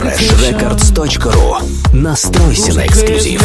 freshrecords.ru 0.00 1.56
Настройся 1.92 2.74
на 2.74 2.86
эксклюзив. 2.86 3.42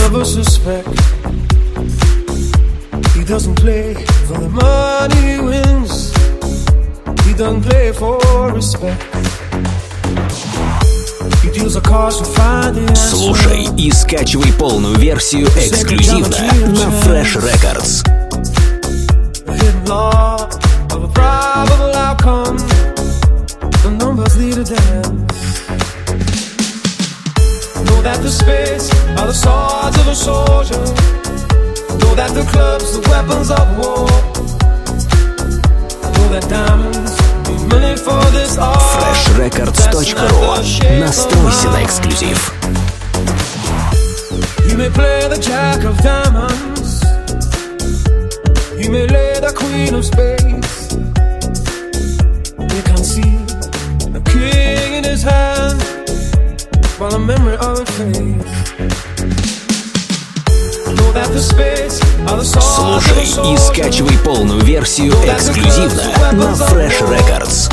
He 3.15 3.23
doesn't 3.25 3.55
play 3.55 3.95
for 4.27 4.37
the 4.37 4.49
money 4.49 5.39
wins. 5.39 6.11
He 7.25 7.33
doesn't 7.33 7.63
play 7.63 7.91
for 7.93 8.19
respect. 8.53 9.01
Слушай 12.95 13.67
и 13.77 13.91
скачивай 13.91 14.51
полную 14.53 14.97
версию 14.97 15.47
эксклюзивно 15.47 16.37
на 16.67 16.89
Fresh 17.05 17.35
Records. 17.41 18.12
Know 28.32 28.32
that 28.32 28.32
the 28.32 28.32
spades 28.32 28.88
are 29.20 29.26
the 29.26 29.34
swords 29.34 29.98
of 30.00 30.08
a 30.08 30.14
soldier. 30.14 30.80
Know 32.00 32.14
that 32.14 32.32
the 32.32 32.42
clubs, 32.50 32.96
the 32.96 33.02
weapons 33.10 33.50
of 33.50 33.76
war. 33.76 34.08
Know 36.16 36.28
that 36.32 36.48
diamonds 36.48 37.12
mean 37.46 37.68
money 37.68 37.96
for 37.96 38.24
this 38.32 38.56
art. 38.56 38.80
freshrecords.ru 38.96 41.00
Настройся 41.00 41.68
на 41.68 41.82
эксклюзив. 41.84 42.54
You 44.70 44.78
may 44.78 44.88
play 44.88 45.28
the 45.28 45.36
jack 45.38 45.84
of 45.84 45.98
diamonds. 46.00 47.02
You 48.82 48.90
may 48.90 49.06
lay 49.06 49.38
the 49.38 49.52
queen 49.54 49.92
of 49.94 50.06
spades. 50.06 50.41
While 57.03 57.11
the 57.11 57.19
memory 57.19 57.57
of 57.57 57.81
it 57.81 57.89
fades. 57.97 58.45
Слушай 62.43 63.53
и 63.53 63.57
скачивай 63.57 64.17
полную 64.19 64.61
версию 64.61 65.11
эксклюзивно 65.25 66.03
на 66.31 66.53
Fresh 66.53 67.01
Records. 67.01 67.69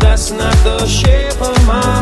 That's 0.00 0.30
not 0.30 0.56
the 0.64 0.86
shape 0.86 1.38
of 1.42 1.66
my 1.66 1.95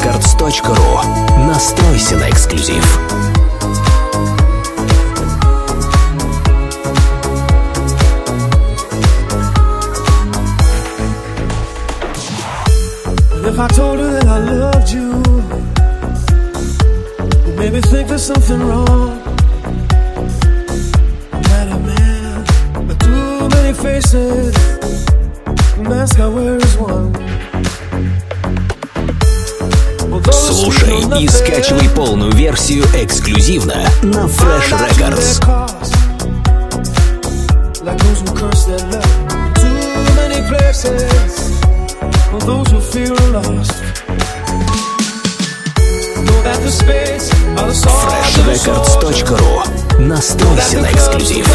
FreshRecords.ru 0.00 1.46
Настройся 1.46 2.16
на 2.16 2.28
эксклюзив. 2.28 2.98
If 13.44 13.58
I 13.60 13.68
told 13.68 13.98
her 14.00 14.10
that 14.16 14.26
I 14.26 14.38
loved 14.64 14.90
you, 14.92 15.22
it 17.48 17.54
made 17.58 17.72
me 17.72 17.80
think 17.80 18.08
there's 18.08 18.26
something 18.26 18.60
wrong. 18.68 19.22
That 21.48 21.68
a 21.76 21.78
man 21.78 22.44
with 22.86 22.98
too 22.98 23.48
many 23.54 23.72
faces, 23.72 24.54
mask 25.78 26.18
I 26.18 26.28
wear 26.28 26.56
is 26.56 26.76
one. 26.76 27.12
Слушай 30.29 31.03
и 31.19 31.27
скачивай 31.27 31.89
полную 31.89 32.31
версию 32.33 32.85
эксклюзивно 32.93 33.83
на 34.03 34.25
Fresh 34.25 34.71
Records. 34.71 35.41
FreshRecords.ru 48.51 49.99
Настройся 49.99 50.79
на 50.79 50.91
эксклюзив. 50.91 51.47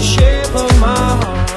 Shape 0.00 0.54
of 0.54 0.80
my 0.80 0.94
heart. 0.96 1.47